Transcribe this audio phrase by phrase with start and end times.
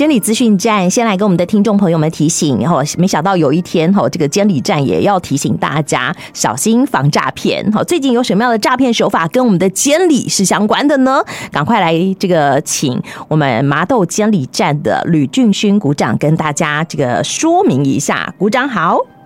[0.00, 7.70] 监理资讯站先来跟我们的听众朋友们提醒，然后没想到有一天哈，这个监理站也要提醒大家小心防诈骗。
[7.70, 11.22] 好，最近有什么样的诈骗手法跟我们的监理是相关的呢？
[11.52, 18.32] 赶快来这个请我们麻豆监理站的吕俊勋鼓掌跟大家这个说明一下。
[18.38, 19.19] 鼓掌好。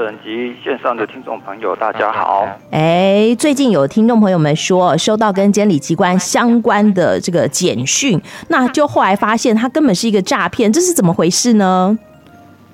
[0.00, 2.48] 人及线上的听众朋友，大家好。
[2.70, 11.98] 哎，最近有听众朋友们说收到跟监理机关相关的这个简讯，那就后来发现它根本是一个诈骗，这是怎么回事呢？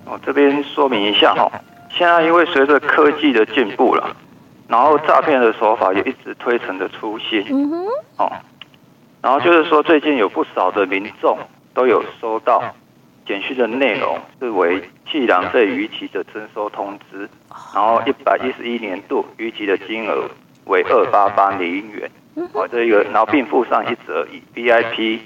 [0.04, 1.50] 我这边说明一下哈，
[1.90, 4.16] 现在因为随着科技的进步了，
[4.66, 7.44] 然后诈骗的手法也一直推陈的出新。
[7.50, 7.86] 嗯哼。
[8.18, 8.32] 哦，
[9.20, 11.36] 然后就是说，最近有不少的民众
[11.74, 12.62] 都有收到。
[13.28, 17.28] 简讯的内容是为契兰费逾期的征收通知，
[17.74, 20.26] 然后一百一十一年度逾期的金额
[20.64, 22.10] 为二八八零元，
[22.54, 25.20] 哦，这一个，然后并附上一则以 VIP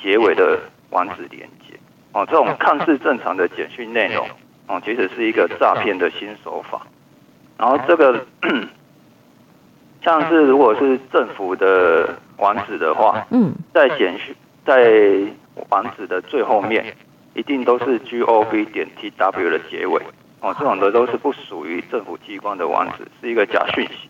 [0.00, 0.60] 结尾的
[0.90, 1.76] 网址连接，
[2.12, 4.24] 哦，这种看似正常的简讯内容，
[4.68, 6.86] 哦，其实是一个诈骗的新手法。
[7.58, 8.24] 然后这个
[10.04, 14.32] 像是如果是政府的网址的话，嗯，在简讯
[14.64, 15.20] 在
[15.68, 16.94] 网址的最后面。
[17.34, 20.02] 一定都是 gov 点 tw 的结尾
[20.40, 24.08] 哦，这种的都是不属于政府机关的网址，是一个假讯息。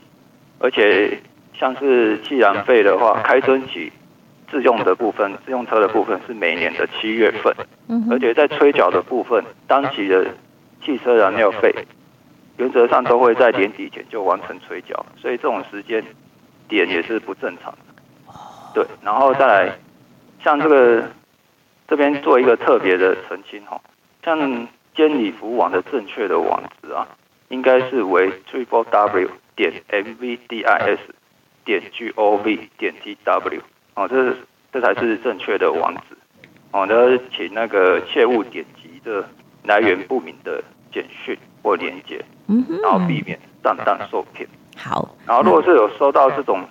[0.59, 1.21] 而且
[1.53, 3.93] 像是气燃费的话，开征起
[4.51, 7.55] 自用的部分，自用车的部分是每年的七月份，
[8.11, 10.27] 而且在催缴的部分，当期的
[10.85, 11.75] 汽车燃料费
[12.57, 16.03] 原则上都会在年底前就完成催缴，所以这种时间
[16.69, 18.35] 点也是不正常的。
[18.73, 19.79] 对，然后再来
[20.43, 21.05] 像这个。
[21.91, 23.81] 这边做一个特别的澄清哈，
[24.25, 24.39] 像
[24.95, 27.05] 监理服务网的正确的网址啊，
[27.49, 30.99] 应该是为 triple w 点 mvdis
[31.65, 33.61] 点 gov 点 tw
[33.95, 34.37] 哦，这是
[34.73, 36.17] 这才是正确的网址
[36.71, 36.87] 哦。
[36.89, 39.29] 那请那个切勿点击的
[39.65, 42.25] 来源不明的简讯或连接，
[42.85, 44.49] 然后避免上当受骗。
[44.77, 46.65] 好，然后如果是有收到这种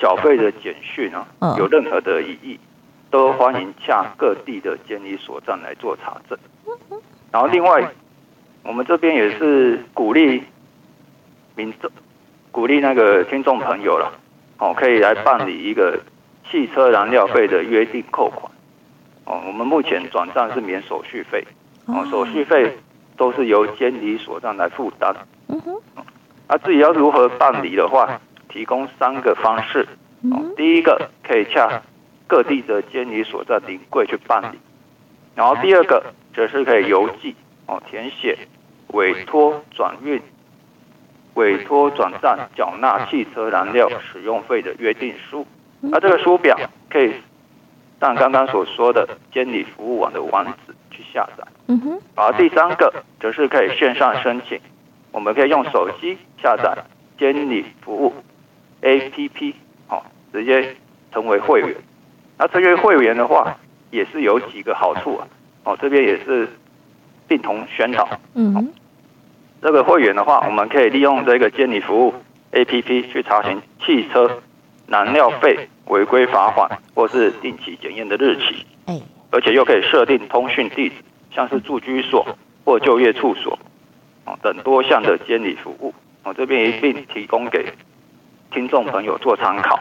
[0.00, 2.58] 缴费的简讯啊，有任何的异议。
[3.16, 6.38] 都欢迎向各地的监理所站来做查证。
[7.32, 7.90] 然后另外，
[8.62, 10.42] 我们这边也是鼓励
[11.54, 11.90] 民众、
[12.52, 14.12] 鼓励那个听众朋友了，
[14.58, 15.98] 哦，可以来办理一个
[16.50, 18.52] 汽车燃料费的约定扣款。
[19.24, 21.42] 哦，我们目前转账是免手续费，
[21.86, 22.76] 哦，手续费
[23.16, 25.16] 都是由监理所站来负担。
[26.48, 29.88] 啊，至于要如何办理的话，提供三个方式。
[30.30, 31.80] 哦，第一个可以洽。
[32.26, 34.58] 各地的监理所在临柜去办理，
[35.34, 36.02] 然后第二个
[36.34, 37.34] 则是可以邮寄
[37.66, 38.36] 哦，填写
[38.88, 40.20] 委托转运、
[41.34, 45.46] 委托转账缴纳汽车燃料使用费的约定书。
[45.80, 46.58] 那这个书表
[46.90, 47.12] 可以
[48.00, 51.46] 按刚刚所说的监理服务网的网址去下载。
[51.68, 52.00] 嗯哼。
[52.16, 54.58] 然后第三个则是可以线上申请，
[55.12, 56.76] 我们可以用手机下载
[57.18, 58.14] 监理服务
[58.82, 59.54] APP，
[59.86, 60.74] 好，直接
[61.12, 61.76] 成为会员。
[62.38, 63.56] 那这个会员的话，
[63.90, 65.26] 也是有几个好处啊。
[65.64, 66.48] 哦，这边也是
[67.26, 68.08] 并同宣导。
[68.34, 68.72] 嗯，
[69.60, 72.14] 这个会员的话，我们可以利用这个监理服务
[72.52, 74.42] APP 去查询汽车
[74.86, 78.66] 燃料费违规罚款或是定期检验的日期。
[78.86, 80.94] 哎，而且又可以设定通讯地址，
[81.32, 82.24] 像是住居所
[82.64, 83.58] 或就业处所，
[84.42, 85.92] 等多项的监理服务。
[86.22, 87.72] 我这边一并提供给
[88.52, 89.80] 听众朋友做参考。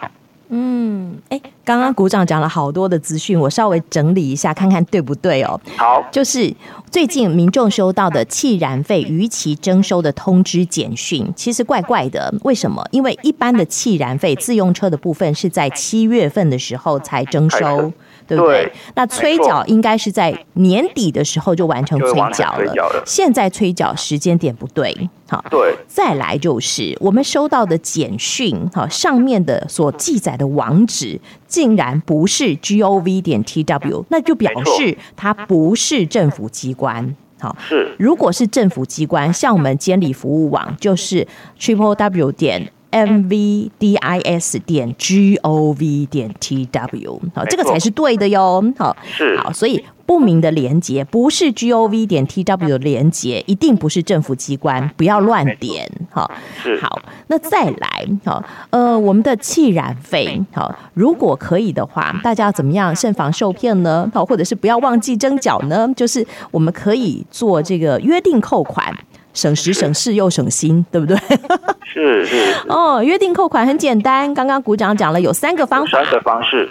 [0.49, 5.59] 嗯，哎，刚刚股长讲了好多的资讯，我稍微整理一下，看看对不对哦。
[5.77, 6.53] 好，就是
[6.91, 12.33] 最近民众收到的弃燃费逾期征收的通知简讯，其实怪怪的。
[12.43, 12.85] 为什么？
[12.91, 17.91] 因为一般的弃燃费自用车的部分是在七月份的时候才征收。
[18.27, 18.63] 对不对？
[18.63, 22.73] 对，那催缴应该是在年底的时候就完成催缴了。
[22.73, 25.43] 了现在催缴时间点不对，好。
[25.49, 25.75] 对。
[25.87, 37.15] 再来就是我们收到的简讯，哈，上面的所记载的网址竟然不是 gov 点 tw，那就表示它不是政府机关。
[37.39, 37.93] 好，是。
[37.99, 41.27] 如果是政府机关，像我们监理服务网，就是
[41.59, 42.71] triple w 点。
[42.95, 48.63] Mvdis 点 gov 点 tw 好，这个才是对的哟。
[48.77, 55.91] 好，是好，所以不明的连接不是 gov 点 tw 的连接，一定不是政府机关，不要乱点。
[56.09, 56.31] 好，
[56.63, 64.09] 是好，那再来，好，呃，我们的气燃费，好，如果可以的话，大家要怎么样慎防受骗呢？
[64.13, 65.91] 好，或者是不要忘记征缴呢？
[65.97, 68.95] 就是我们可以做这个约定扣款。
[69.35, 71.15] 省时省事又省心，对不对？
[71.85, 72.67] 是是，是。
[72.67, 76.03] 哦，约定扣款很简单，刚刚股长讲了有三个方法。
[76.03, 76.67] 三个方式，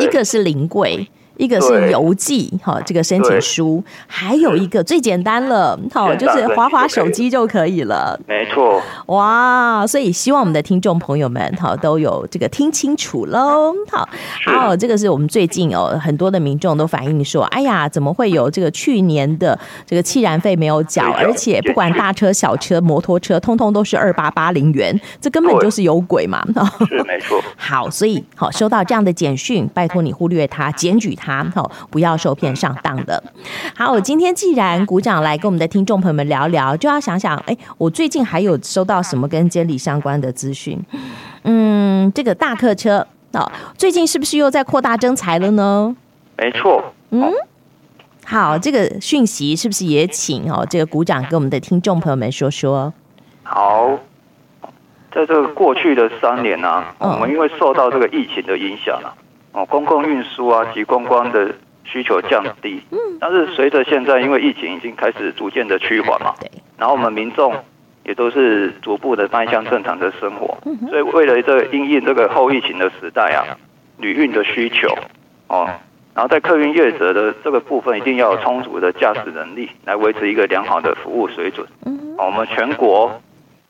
[0.00, 8.18] 一个是临柜，一个是邮寄哈，这个申请书，还有一个最简单了，好，就是滑滑手机就可以了。
[8.26, 13.74] 没错，哇，所以希望我们的听众朋友们哈都有这个听清楚喽。
[13.90, 14.08] 好，
[14.46, 26.44] 好，这个是我们最近哦很多的民众都反映说，哎呀，怎么会有这个去年的这个气燃费没有缴，而且不管大车小车摩托车，通通都是二八八零元，这根本就是有鬼嘛。
[26.86, 27.40] 是没错。
[27.56, 31.21] 好，所以好收到这样的简讯，拜托你忽略它，检举它。
[31.22, 33.22] 好，不要受骗上当的。
[33.76, 40.78] 好，我今天既然鼓掌来跟我们的听众朋友们聊聊，就要想想，哎，我最近还有收到什么跟监理相关的资讯？
[41.44, 45.94] 嗯，这个大客车哦，最近是不是又在扩大征才了呢？
[46.36, 46.92] 没错。
[47.10, 47.32] 嗯，
[48.24, 52.92] 好，这个讯息是不是也请哦，这个鼓掌跟我们的听众朋友们说说？
[53.44, 53.98] 好，
[55.12, 59.14] 在这个过去的三年呢、啊，我们因为受到这个疫情的影响啊。
[59.52, 61.54] 哦，公共运输啊及观光的
[61.84, 67.54] 需求降低，嗯，但是随着现在因为疫情已经开始逐渐的趋缓嘛，对，然后我们民众
[68.04, 70.56] 也都是逐步的迈向正常的生活，
[70.88, 73.44] 所以为了这个因应这个后疫情的时代啊，
[73.98, 74.88] 旅运的需求，
[75.48, 75.68] 哦，
[76.14, 83.20] 然后在客运业者的这个部分一定要有充足的驾驶能力来维持一个良好的服务水准，嗯，我们全国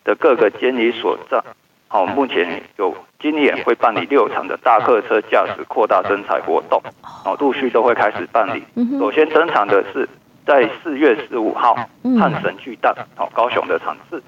[0.05, 1.43] 的各个监理所在。
[1.89, 6.83] 好，目前有今年会办理六场的大客车驾驶扩大征才活动，
[7.25, 8.65] 哦，陆续都会开始办理。
[8.99, 10.09] 首先登场的是
[10.45, 11.73] 在四月十五号
[12.19, 14.21] 汉神巨蛋，哦，高雄的场次，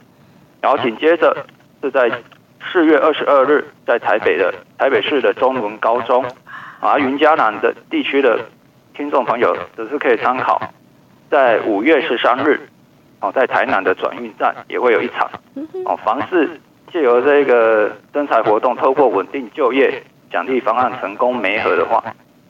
[0.60, 1.44] 然后紧接着
[1.82, 2.08] 是在
[2.70, 6.24] 四月二十二日在台北的台北市的中文高中，
[6.78, 8.38] 啊，云嘉南的地区的
[8.96, 10.62] 听众朋友只是可以参考，
[11.28, 12.60] 在五月十三日，
[13.18, 15.28] 哦，在台南的转运站也会有一场，
[15.84, 16.60] 哦，房市。
[16.94, 20.00] 借由这个征才活动，透过稳定就业
[20.30, 22.00] 奖励方案成功媒合的话，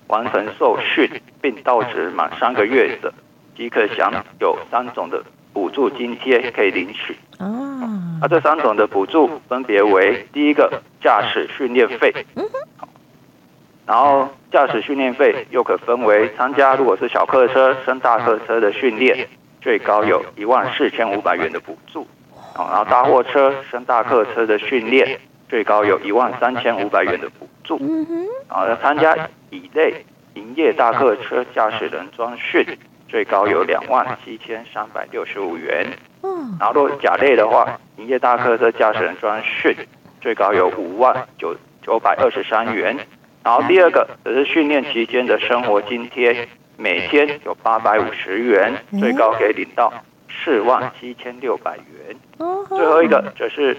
[0.09, 1.11] 完成受训
[1.41, 3.11] 并到职满三个月者，
[3.57, 5.25] 即可享有三种的
[5.55, 7.17] 补助津贴可以领取。
[7.39, 10.71] 啊，那这三种的补助分别为：第一个
[11.01, 12.13] 驾驶训练费，
[13.87, 19.27] 然后驾驶训练费又可分为参加如果是小客车升大客车的训练，
[19.63, 22.07] 最高有一万四千五百元的补助。
[22.57, 25.19] 然后大货车升大客车的训练，
[25.49, 27.77] 最高有一万三千五百元的补助。
[28.49, 29.17] 啊，要参加
[29.51, 30.05] 乙类
[30.35, 32.65] 营业大客车驾驶人专训，
[33.09, 35.87] 最高有两万七千三百六十五元。
[36.61, 39.77] 然后若甲类的话，营业大客车驾驶人专训，
[40.21, 42.97] 最高有五万九九百二十三元。
[43.43, 49.93] 然后第二个则是训练期间的生活津贴，每天有八百五十元，最高可以领到
[50.43, 52.17] 四万七千六百元。
[52.69, 53.77] 最后一个则是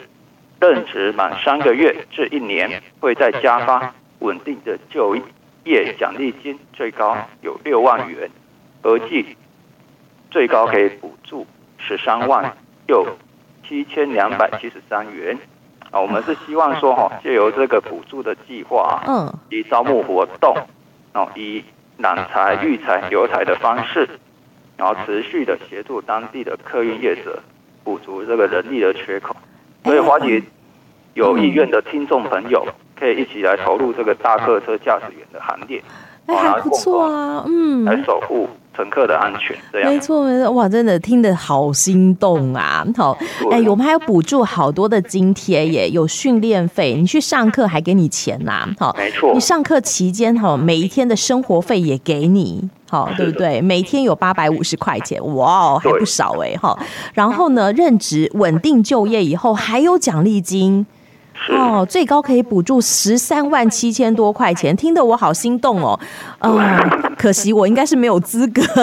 [0.60, 5.16] 任职满三个月至一年，会再加发稳定的就
[5.64, 8.30] 业奖励金，最高有六万元，
[8.82, 9.36] 合计
[10.32, 11.46] 最高可以补助
[11.78, 12.56] 十三万
[12.88, 13.06] 六
[13.68, 15.38] 七千两百七十三元。
[15.92, 20.56] 啊，我们是希望说哈，借由这个补助的计划，嗯，以招募活动，
[21.14, 21.64] 哦，以
[21.98, 24.10] 揽才育才留才的方式，
[24.78, 27.42] 然后持续的协助当地的客运业者。
[27.86, 29.36] 补足这个人力的缺口，
[29.84, 30.42] 所以华姐
[31.14, 32.66] 有意愿的听众朋友
[33.00, 35.80] 可以一起来投入这个大客车驾驶员的行列，
[36.26, 39.92] 哎，还不错啊，嗯，来守护乘客的安全，这样。
[39.92, 42.86] 没错没错，哇，真的听得好心动啊！
[42.96, 43.18] 好，
[43.52, 52.70] 哎，我们还有补助好多的津贴耶，有训练费，你去上课还给你钱呐，好，没错，你上课期间哈，每一天的生活费也给你。
[52.88, 53.60] 好，对不对？
[53.62, 56.78] 每天有八百五十块钱，哇哦，还不少哎哈。
[57.14, 60.86] 然后呢，任职稳定就业以后还有奖励金，
[61.50, 66.00] 哦，最高可以补助十三万七千多块钱，听得我好心动哦。
[66.40, 66.80] 呃，
[67.18, 68.62] 可惜我应该是没有资格。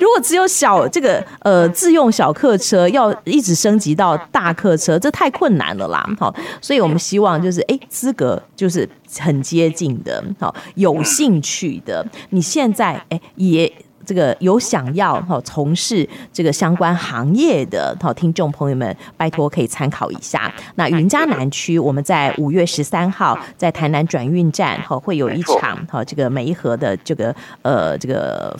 [0.00, 6.04] 如果只有小这个呃自用小客车，要一直升级到大客车，这太困难了啦。
[6.18, 13.70] 好，所以我们希望就是哎资格就是很接近的，好有兴趣的，你现在哎也
[14.08, 20.50] 这个有想要哈从事这个相关行业的好听众朋友们，拜托可以参考一下。
[20.76, 28.56] 那云嘉南区我们在五月十三号在台南转运站哈会有一场哈这个梅河的这个呃这个。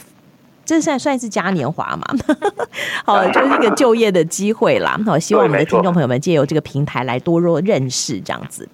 [0.66, 2.06] 这算算是嘉年华嘛？
[3.02, 5.00] 好，就是一个就业的机会啦。
[5.06, 8.68] 好，希望我们的听众朋友们借由这个平台来多多认识这样子。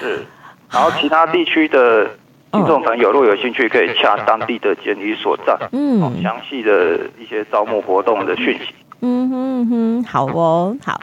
[0.00, 0.26] 是，
[0.68, 2.10] 然后其他地区的
[2.50, 8.74] 听众朋友，如果有兴趣，可以洽当地的监理所在，嗯，详细的一些招募活动的讯息。
[9.00, 11.00] 嗯哼哼，好哦，好。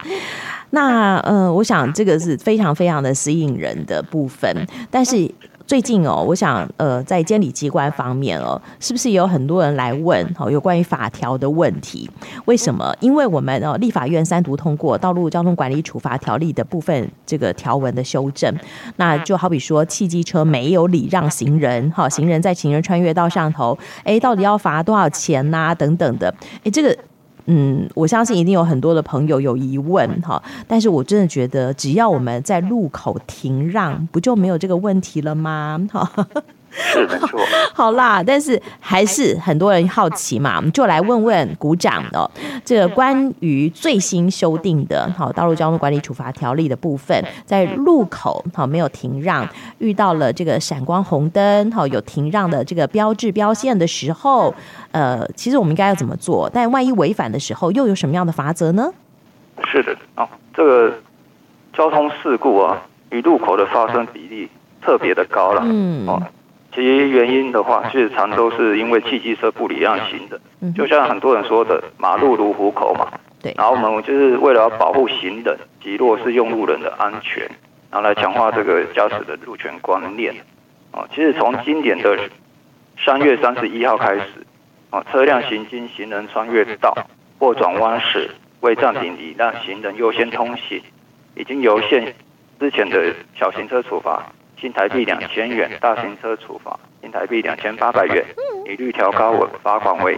[0.71, 5.29] 那呃，我想这个是非常非常的吸引人的部分，但是。
[5.67, 12.07] 最近哦，我想呃，在监理机关方面哦，是不是也有很多人来问哦，有关于法条的问题？
[12.45, 12.95] 为什么？
[12.99, 18.55] 因为我们哦，立法院三读通过《道路交通管理处罚条例》的部分这个条文的修正，
[18.97, 25.75] 那就好比说，汽机车没有礼让行人，哈，行人在行人穿越道上头，哎，到底要罚多少钱呐、啊？
[25.75, 26.31] 等等的，
[26.63, 26.95] 哎，这个。
[27.47, 35.87] 嗯，我相信一定有很多的朋友有疑问哈，但是我真的觉得，只要我们在路口停让，不就没有这个问题了吗？
[35.91, 36.27] 哈。
[36.75, 37.39] 是没错，
[37.73, 42.29] 好啦，但是还是很多人好奇嘛，我们就来问问股长哦。
[42.63, 54.53] 这个关于最新修订的《好道路交通管理处罚条例》的部分，在路口好没有停让，遇到了这个闪光红灯好有停让的这个标志标线的时候，
[54.91, 56.49] 呃，其实我们应该要怎么做？
[56.53, 58.91] 但万一违反的时候，又有什么样的罚则呢？
[59.71, 60.93] 是的，哦，这个
[61.73, 64.49] 交通事故啊，与路口的发生比例
[64.81, 66.21] 特别的高了，嗯，哦。
[66.75, 73.07] 其原因的话，其实常都是因为汽机车不礼让行人，就像很多人说的“马路如虎口”嘛。
[73.41, 73.53] 对。
[73.57, 77.43] 然后我们就是为了要保护行人及弱势用路人的安全，
[77.89, 80.35] 然后来强化这个驾驶的路权观念。
[80.91, 82.19] 哦，其实从今年的
[83.05, 84.45] 三月三十一号开始，
[84.91, 86.93] 哦，车辆行经行人穿越道
[87.39, 88.29] 或转弯时
[88.59, 90.81] 未暂停礼让行人优先通行，
[91.35, 92.13] 已经由现
[92.59, 94.25] 之前的小型车处罚。
[94.59, 98.25] 新台币两千元，大型车处罚新台币两千八百元，
[98.65, 100.17] 一律调高我罚款为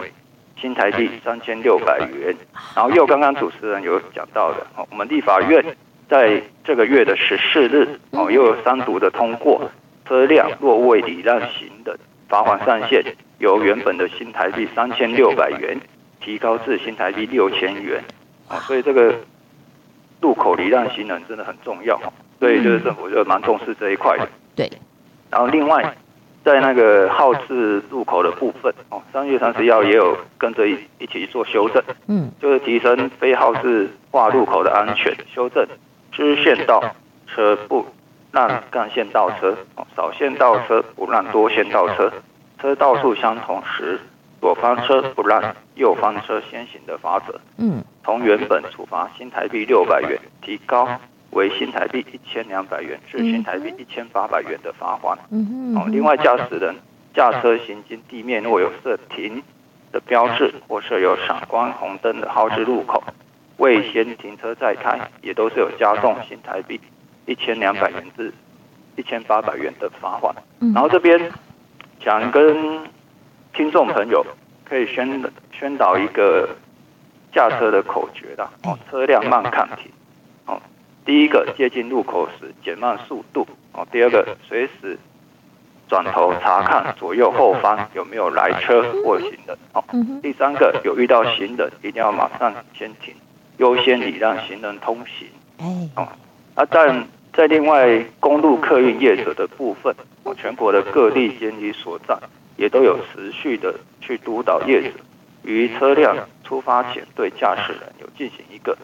[0.60, 2.34] 新台币三千六百元。
[2.74, 5.64] 然后又刚刚主持人有讲到的，我们立法院
[6.08, 9.70] 在这个月的十四日，哦，又有三读的通过，
[10.06, 13.04] 车辆若未礼让行人，罚款上限
[13.38, 15.78] 由原本的新台币三千六百元
[16.20, 18.02] 提高至新台币六千元。
[18.48, 19.14] 啊，所以这个
[20.20, 22.00] 路口礼让行人真的很重要。
[22.40, 24.28] 所以就是政府就蛮重视这一块的。
[24.54, 24.70] 对。
[25.30, 25.94] 然后另外，
[26.44, 31.82] 在那个号志路口的部分，哦，三月三十一号也有跟着一一起做修正。
[32.06, 32.30] 嗯。
[32.40, 35.66] 就是提升非号志化路口的安全，修正
[36.12, 36.82] 支线道
[37.26, 37.84] 车不
[38.32, 42.10] 让干线道车，哦，少线道车不让多线道车，
[42.60, 44.00] 车道数相同时，
[44.40, 47.38] 左方车不让右方车先行的法则。
[47.58, 47.82] 嗯。
[48.04, 50.88] 从原本处罚新台币六百元提高。
[51.30, 55.18] 为新台币一千两百元至新台币一千八百元的罚款。
[55.30, 56.74] 嗯哦，另外驾驶人
[57.14, 59.42] 驾车行经地面若有设停
[59.92, 63.02] 的标志或设有闪光红灯的号志路口，
[63.58, 66.80] 未先停车再开，也都是有加重新台币
[67.26, 68.32] 一千两百元至
[68.96, 70.34] 一千八百元的罚款。
[70.74, 71.30] 然后这边
[72.00, 72.84] 想跟
[73.52, 74.24] 听众朋友
[74.64, 76.48] 可以宣宣导一个
[77.32, 79.90] 驾车的口诀的哦，车辆慢看停。
[81.08, 83.88] 第一个接近路口时减慢速度哦。
[83.90, 84.98] 第二个随时
[85.88, 89.82] 转头查看左右后方有没有来车或行人哦。
[90.22, 93.14] 第三个有遇到行人一定要马上先停，
[93.56, 95.26] 优先礼让行人通行。
[95.96, 96.06] 哦，
[96.54, 102.14] 啊，但在另外公路客运业者的部分，哦，全国的各地监理所在
[102.58, 104.90] 也都有持续的去督导业者，
[105.42, 108.76] 于车辆出发前对驾驶人有进行一个。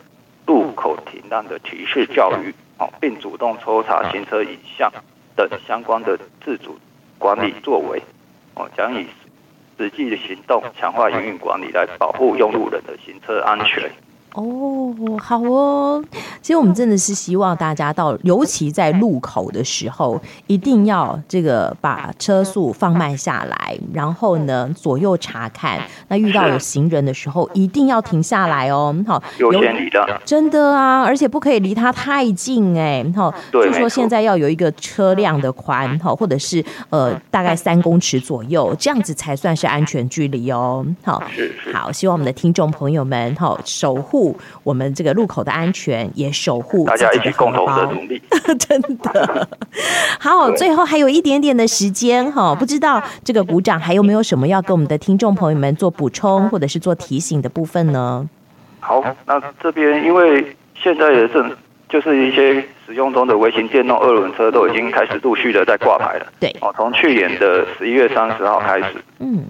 [0.47, 4.93] 路口停让的提示教育，哦，并主动抽查行车影像
[5.35, 6.79] 等相关的自主
[7.19, 8.03] 管理作为，
[8.55, 9.07] 哦，将以
[9.79, 13.91] 实际的行动强化营运管理，来保护用路人的行车安全。
[14.35, 16.05] 哦，好哦。
[16.43, 25.81] 其实我们真的是希望大家到，尤其在路口的时候，一定要这个把车速放慢下来，然后呢左右查看。
[26.09, 28.95] 那遇到有行人的时候，一定要停下来哦。
[29.07, 30.05] 好，优先礼让。
[30.25, 33.05] 真的啊，而且不可以离他太近哎。
[33.15, 40.85] 好，就说现在要有一个车辆的宽，好，或者是呃大概三公尺左右，这样子才算是安全距离哦。
[41.05, 41.23] 好，
[41.73, 44.24] 好，希望我们的听众朋友们好守护。
[44.63, 48.23] 我们这个路口的安全，也守护大家一起共同的努力，
[48.59, 49.49] 真的
[50.21, 50.51] 好。
[50.53, 58.29] 最后还有一点点的时间哈，不知道这个鼓掌还有没有什么要跟我们的听众朋友们做补充或者是做提醒的部分呢？
[58.79, 61.45] 好，那这边因为现在也是
[61.89, 69.45] 就是一些使用中的微型电动二轮车都已经开始陆续的在挂牌了，对哦，从去年的十一月三十号开始，嗯，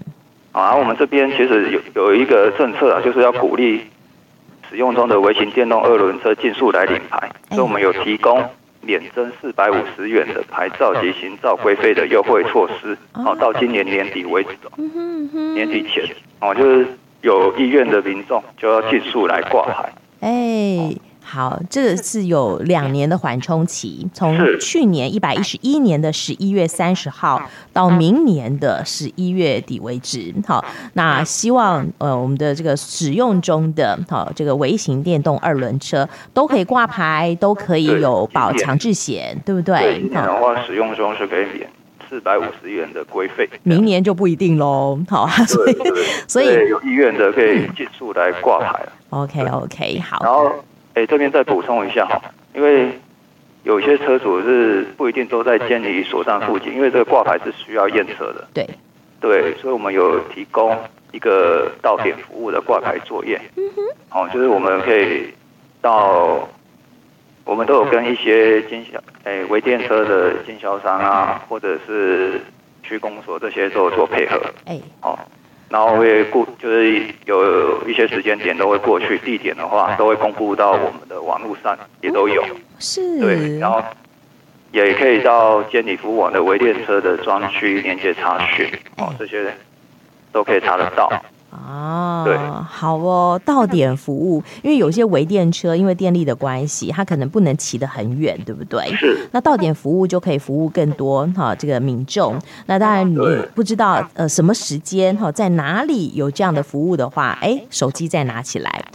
[0.53, 3.81] 啊，我们这边其实有有一个政策啊，就是要鼓励。
[4.75, 8.43] 使用中的微型电动二轮车尽速来领牌，所以我们有提供
[8.81, 14.51] 免征四百五十元的牌照及行照规费的优惠措施，哦，到今年年底为止，
[15.53, 16.03] 年底前，
[16.41, 16.85] 哦，就是
[17.21, 19.93] 有意愿的民众就要尽速来挂牌。
[20.19, 20.93] 哎，
[21.27, 27.41] 好，这个是有两年的缓冲期，从去年一百一十一年的十一月三十号
[27.73, 30.31] 到明年的十一月底为止。
[30.47, 30.63] 好，
[30.93, 39.79] 那希望呃我们的这个使用中的好这个微型电动二轮车都可以挂牌，都可以有保强制险，对不对？
[39.79, 41.67] 对，今年的话使用中是可以免
[42.07, 44.99] 四百五十元的规费，明年就不一定喽。
[45.09, 45.75] 好， 所以
[46.27, 48.85] 所以有意愿的可以尽速来挂牌。
[49.09, 50.23] OK OK，好。
[50.23, 50.51] 然后。
[50.95, 52.21] 哎，这边再补充一下哈，
[52.55, 52.89] 因为
[53.63, 58.47] 有些车主是不一定都在监理所站附近，因为这个挂牌是需要验车的。
[58.53, 58.67] 对，
[59.19, 60.77] 对，所以我们有提供
[61.11, 63.39] 一个到点服务的挂牌作业。
[63.57, 63.81] 嗯哼。
[64.11, 65.33] 哦，就是我们可以
[65.81, 66.47] 到，
[67.43, 72.39] 我们都有跟一些经销，哎，微电车的经销商啊，或者是
[72.83, 74.41] 区公所这些都有做配合。
[74.65, 75.19] 哎，哦。
[75.69, 82.43] 然后会过，就是有一些时间点都会过去，地点的话都会公布到我们的网络上，也都有。
[82.79, 83.19] 是。
[83.19, 83.83] 对，然后
[84.71, 88.67] 也可以到监理服务网的微电车的专区连接查询，
[88.97, 89.53] 哦，这些
[90.31, 91.11] 都可以查得到。
[91.55, 98.87] 哦，对，好哦，到点服务，因为有些微电车因为电力的关系，它可能不能骑得很远，对不对？
[98.95, 99.27] 是。
[99.31, 102.39] 那到点服务就可以服务更多哈，这个民众。
[102.65, 103.17] 那当然你
[103.53, 108.85] 不知道呃什么时间哈，在哪里有这样的服务的话，哎，手机再拿起来，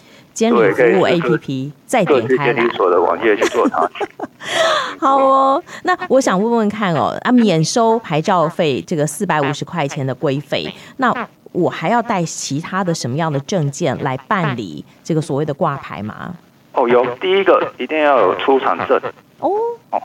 [0.41, 2.55] 监理服务 APP 再点开来。
[2.55, 3.91] 监理所的网页去做它。
[4.99, 11.15] 好哦，那我想问问看哦，啊，免收牌照费这个四百五十块钱的规费，那。
[11.53, 16.33] 我还要带其他的什么样的证件来办理这个所谓的挂牌吗？
[16.75, 18.97] 哦，有，第一个一定要有出厂证。
[19.41, 19.51] 哦
[19.91, 20.01] 哦，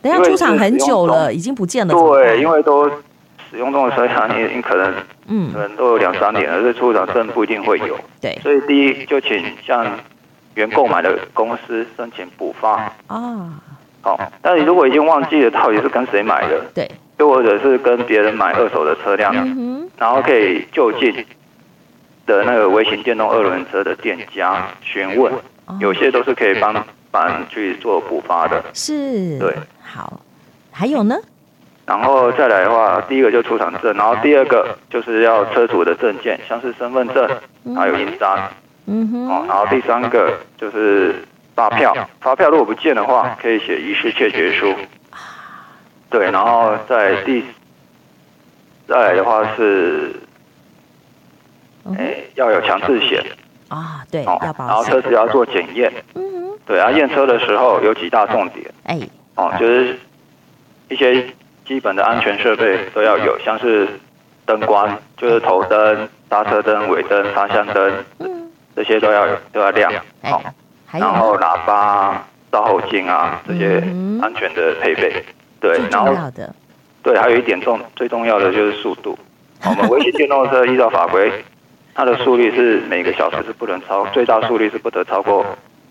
[0.00, 1.92] 等下出厂很久了，已经不见了。
[1.92, 2.90] 对，因为都
[3.50, 4.94] 使用中的车辆，你你可能
[5.26, 7.98] 嗯，可能都有两三年了，这出厂证不一定会有。
[8.20, 9.86] 对，所以第一就请向
[10.54, 12.92] 原购买的公司申请补发。
[13.06, 13.60] 啊。
[14.00, 16.88] 好，但你如果已经忘记了到底是跟谁买的，对，
[17.18, 19.34] 又或者是跟别人买二手的车辆。
[19.36, 21.12] 嗯然后可以就近
[22.24, 25.32] 的那个微型电动二轮车的店家询问，
[25.80, 26.72] 有些都是可以帮
[27.10, 28.62] 忙去做补发的。
[28.72, 30.20] 是，对，好，
[30.70, 31.16] 还有呢？
[31.88, 37.26] 然后再来的话，第一个就出厂证，然后第二个就是要车主的证件，像是身份证，
[37.74, 38.38] 还有印章。
[38.84, 39.28] 嗯哼。
[39.28, 41.14] 哦，然后第三个就是
[41.54, 44.74] 发票，发票如果不见的话，可以写遗失窃决书。
[46.10, 47.42] 对，然后在第。
[48.86, 50.10] 再来的话是，
[51.98, 53.22] 哎，要有强制险
[53.68, 54.24] 啊，对。
[54.24, 58.98] 然后车子要做检验，嗯哼，对啊，验车的时候有几大重点，哎，
[59.34, 59.98] 哦，就是
[60.88, 61.22] 一些
[61.68, 63.86] 基本的安全设备都要有，像是
[64.46, 70.42] 灯光，就是头灯、刹车灯、尾灯、方向灯，嗯，这些都要有，都要亮，好，
[70.90, 73.76] 然后喇叭、照后镜啊，这些
[74.22, 75.22] 安全的配备，
[75.60, 76.12] 对，然后。
[77.00, 79.16] 对，还有一点重最重要的就是速度。
[79.64, 81.32] 我们微型电动车依照法规，
[81.94, 85.46] 它的速率是每个小时是不能超，最大速率是不得超过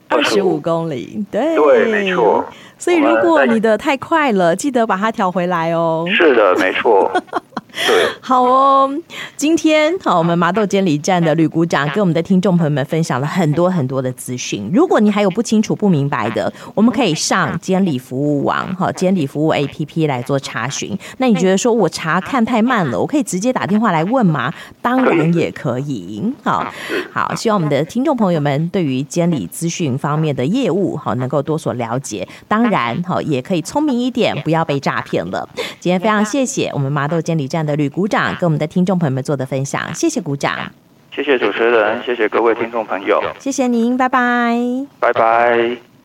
[0.10, 1.26] 二十五公里。
[1.32, 2.46] 对，对，没错。
[2.78, 6.06] 所以如果你的太快了，记得把它调回来哦。
[6.10, 7.12] 是的，没错。
[7.86, 8.90] 对，好哦。
[9.36, 14.68] 今天好，我们麻豆监理站的吕股长跟我们的听众朋友们分享了很多很多的资讯。
[14.74, 20.98] 如果你还有不清楚、不明白的，我们可以上监理服务网哈，监理服务 APP 来做查询。
[21.18, 24.52] 那你觉得说我查看太慢了，我可以直接打电话来问吗？
[24.82, 26.24] 当然也可以。
[26.44, 26.66] 好，
[27.12, 32.28] 好，希望我们的听众朋友们对于监理资讯方面的业务好能够多所了解。
[32.48, 35.48] 当然好，也可以聪明一点，不要被诈骗了。
[35.80, 40.72] 今天非常谢谢我们麻豆监理站的吕股长跟我们的听众朋友们做的分享，谢谢股长，
[41.14, 44.58] 谢谢主持人，谢谢各位听众朋友，谢谢您，拜拜，
[45.00, 45.88] 拜拜。